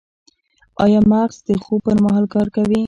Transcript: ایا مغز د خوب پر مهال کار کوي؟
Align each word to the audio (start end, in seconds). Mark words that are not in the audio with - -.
ایا 0.83 0.99
مغز 1.11 1.37
د 1.47 1.49
خوب 1.63 1.79
پر 1.85 1.97
مهال 2.03 2.25
کار 2.33 2.47
کوي؟ 2.55 2.79